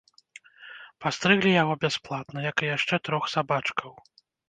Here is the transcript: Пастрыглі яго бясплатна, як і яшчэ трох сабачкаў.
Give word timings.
Пастрыглі 1.05 1.51
яго 1.61 1.73
бясплатна, 1.85 2.49
як 2.51 2.57
і 2.67 2.73
яшчэ 2.77 2.95
трох 3.11 3.33
сабачкаў. 3.39 3.91